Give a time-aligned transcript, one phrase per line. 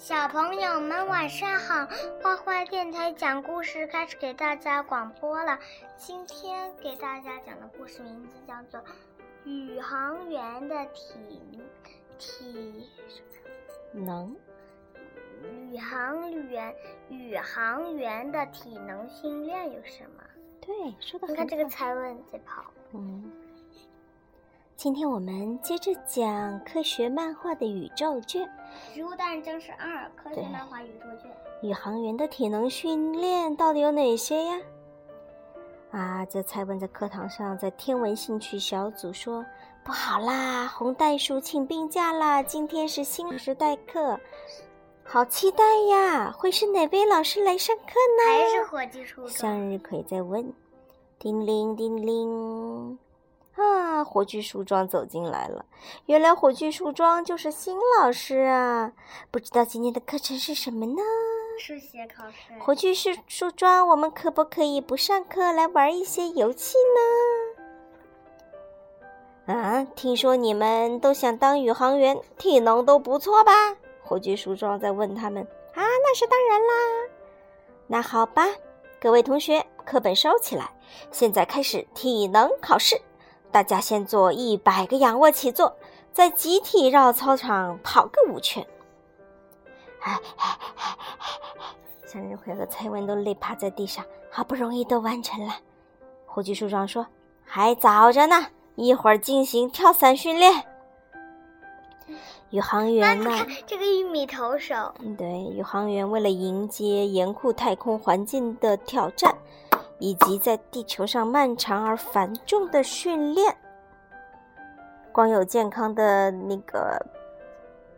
[0.00, 1.86] 小朋友们晚上好，
[2.22, 5.58] 花花电台讲故事开始给大家广播了。
[5.98, 8.80] 今天给大家讲的故事名字叫做
[9.44, 11.38] 《宇航员的体
[12.18, 12.88] 体
[13.92, 14.34] 能》。
[15.70, 16.74] 宇航员
[17.10, 20.24] 宇航员的体能训练有什么？
[20.62, 22.64] 对，说的你看这个猜问在跑。
[22.94, 23.30] 嗯。
[24.76, 28.48] 今天我们接着讲科学漫画的宇宙卷，
[28.94, 31.30] 《植物大战僵尸二》科学漫画宇宙卷。
[31.62, 34.60] 宇航员的体能训练到底有哪些呀？
[35.90, 39.44] 啊，这蔡文在课堂上在天文兴趣小组说
[39.82, 44.18] ：“不好啦，红袋鼠请病假啦，今天是新老师代课，
[45.04, 46.30] 好期待呀！
[46.30, 48.22] 会是哪位老师来上课呢？
[48.28, 50.52] 还是火炬树向日葵在问：
[51.18, 52.98] 叮铃叮铃。
[53.60, 54.02] 啊！
[54.02, 55.64] 火炬树桩走进来了。
[56.06, 58.92] 原来火炬树桩就是新老师啊！
[59.30, 61.02] 不知道今天的课程是什么呢？
[61.58, 62.58] 数学考试。
[62.58, 66.78] 火炬树树桩，我们可不可以不上课来玩一些游戏
[69.46, 69.52] 呢？
[69.54, 69.86] 啊！
[69.94, 73.52] 听说你们都想当宇航员，体能都不错吧？
[74.02, 75.42] 火炬树桩在问他们。
[75.74, 76.66] 啊，那是当然啦。
[77.86, 78.46] 那好吧，
[79.00, 80.70] 各位同学，课本收起来，
[81.10, 83.00] 现在开始体能考试。
[83.52, 85.76] 大家先做一百个仰卧起坐，
[86.12, 88.66] 再集体绕操场跑个五圈。
[90.00, 90.18] 哎！
[92.06, 95.54] 向日葵和蔡文都累趴在地上，好不容易都完成了。
[96.26, 97.06] 火炬树桩说
[97.44, 100.64] ：“还早着呢，一会儿进行跳伞训练。”
[102.50, 103.30] 宇航员呢？
[103.64, 104.74] 这个玉米投手。
[104.98, 109.32] 嗯对，宇航员为了迎接严酷太空环境的挑战。
[110.00, 113.56] 以及在地球上漫长而繁重的训练，
[115.12, 117.00] 光有健康的那个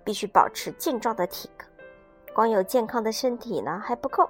[0.04, 1.64] 必须保持健壮的体格，
[2.34, 4.28] 光有健康的身体呢还不够。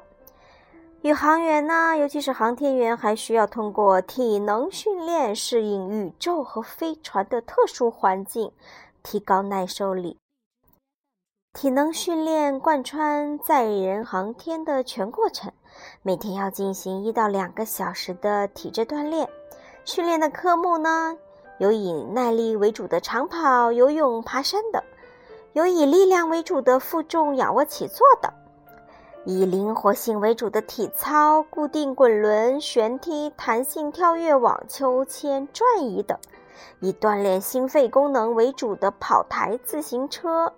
[1.00, 8.52] 宇航员呢，尤其是航天员，还需要通过体能训练适应宇宙和飞船的特殊环境，
[9.02, 10.21] 提高耐受力。
[11.54, 15.52] 体能训练贯穿载人航天的全过程，
[16.00, 19.28] 每天要进行一到两个小时的体质锻炼。
[19.84, 21.14] 训练的科目呢，
[21.58, 24.82] 有以耐力为主的长跑、游泳、爬山等；
[25.52, 28.32] 有以力量为主的负重、仰卧起坐等；
[29.26, 36.16] 以灵活性为主的体操、固定滚轮、旋踢、弹性跳跃、网秋千、转移等；
[36.80, 40.50] 以锻炼心肺功能为主的跑台、自行车。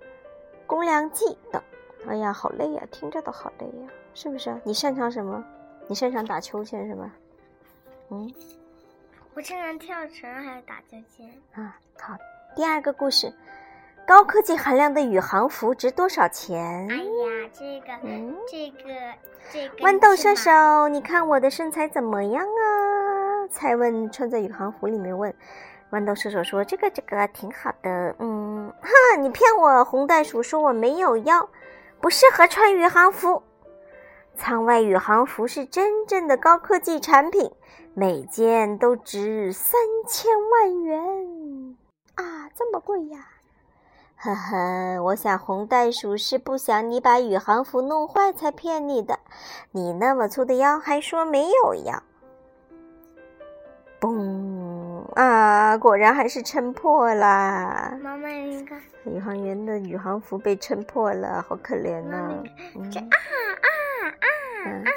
[0.67, 1.63] 公粮计等，
[2.09, 4.55] 哎呀，好累呀，听着都好累呀，是不是？
[4.65, 5.45] 你擅长什么？
[5.87, 7.11] 你擅长打秋千是吧？
[8.11, 8.33] 嗯，
[9.35, 11.79] 我擅长跳绳还有打秋千啊。
[11.99, 12.17] 好，
[12.57, 13.33] 第二个故事，
[14.07, 16.89] 高科技含量的宇航服值多少钱？
[16.91, 18.89] 哎呀，这个，嗯，这个，
[19.53, 19.77] 这个。
[19.79, 23.49] 豌豆射手，你看我的身材怎么样啊？
[23.51, 25.35] 蔡问穿在宇航服里面问。
[25.95, 31.49] 豌豆射手说：“这个这个挺好的，嗯，哈，你骗我！”红袋鼠说：“我没有腰，
[32.01, 33.43] 不适合穿宇航服。
[34.35, 37.53] 舱外宇航服是真正的高科技产品，
[37.95, 41.77] 每件都值三千万元
[42.17, 43.29] 啊，这么贵呀！
[44.17, 49.19] 呵呵，我想红袋鼠是不想你把宇航服弄坏才骗你的。
[49.71, 52.03] 你那么粗的腰，还说没有腰。”
[54.01, 54.11] 嘣
[55.15, 55.79] 啊！
[55.79, 57.97] 果然还是撑破了。
[58.03, 62.31] 妈妈，你看，宇航员的宇航服被撑破了，好可怜呐！
[62.93, 63.17] 这啊
[63.63, 64.91] 啊啊啊！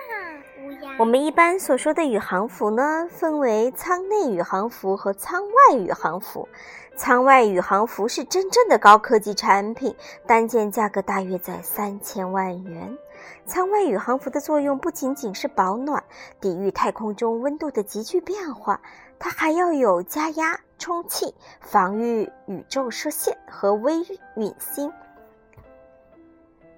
[0.64, 0.96] 乌鸦。
[0.98, 6.48] 我们一般所说的宇航服呢，分为舱内宇航服和舱外宇航服。
[6.96, 9.96] 舱外宇航服是真正的高科技产品，
[10.26, 12.98] 单件价格大约在三千万元。
[13.46, 16.04] 舱外宇航服的作用不仅仅是保暖，
[16.42, 18.82] 抵御太空中温度的急剧变化，
[19.20, 23.96] 它还要有加压、充气、防御宇宙射线和微
[24.36, 24.92] 陨星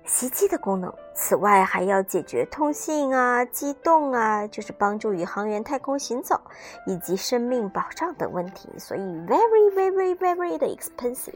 [0.06, 0.94] 袭击的功能。
[1.14, 6.40] 此外，还要解决通信啊、机动啊，就是帮助宇航员太空行走
[6.88, 8.70] 以及生命保障等问题。
[8.80, 11.36] 所以，very very very 的 expensive。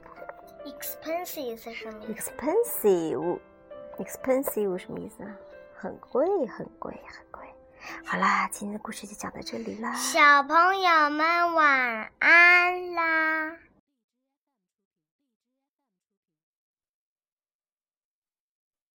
[0.66, 3.40] expensive 是什么？expensive。
[4.00, 5.30] expensive 什么意思啊？
[5.76, 7.33] 很贵，很贵，很贵。
[8.06, 9.94] 好啦，今天的故事就讲到这里啦。
[9.96, 13.63] 小朋友们晚安啦。